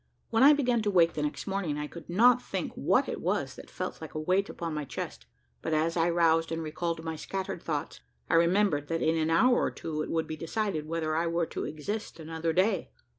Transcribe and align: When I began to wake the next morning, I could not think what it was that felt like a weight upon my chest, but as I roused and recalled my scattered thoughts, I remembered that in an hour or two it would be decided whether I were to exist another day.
When 0.31 0.41
I 0.41 0.53
began 0.53 0.81
to 0.81 0.89
wake 0.89 1.13
the 1.13 1.21
next 1.21 1.45
morning, 1.45 1.77
I 1.77 1.85
could 1.85 2.09
not 2.09 2.41
think 2.41 2.73
what 2.73 3.07
it 3.07 3.21
was 3.21 3.53
that 3.53 3.69
felt 3.69 4.01
like 4.01 4.15
a 4.15 4.19
weight 4.19 4.49
upon 4.49 4.73
my 4.73 4.83
chest, 4.83 5.27
but 5.61 5.75
as 5.75 5.95
I 5.95 6.09
roused 6.09 6.51
and 6.51 6.63
recalled 6.63 7.03
my 7.03 7.15
scattered 7.15 7.61
thoughts, 7.61 8.01
I 8.27 8.33
remembered 8.33 8.87
that 8.87 9.03
in 9.03 9.15
an 9.15 9.29
hour 9.29 9.53
or 9.55 9.69
two 9.69 10.01
it 10.01 10.09
would 10.09 10.25
be 10.25 10.35
decided 10.35 10.87
whether 10.87 11.15
I 11.15 11.27
were 11.27 11.45
to 11.45 11.65
exist 11.65 12.19
another 12.19 12.51
day. 12.51 12.89